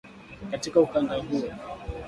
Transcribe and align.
Katika 0.51 0.79
ukanda 0.79 1.15
huo 1.17 1.43